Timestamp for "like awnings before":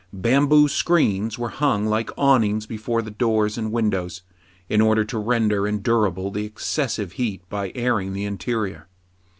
1.85-3.03